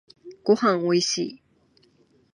[0.43, 1.41] ごはんおいしい